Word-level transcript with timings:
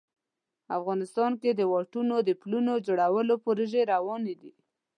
افغانستان 0.77 1.31
کې 1.41 1.49
د 1.53 1.61
واټونو 1.71 2.11
او 2.19 2.23
پلونو 2.41 2.73
د 2.77 2.83
جوړولو 2.87 3.33
پروژې 3.45 3.81
روانې 3.93 4.33
دي 4.41 4.51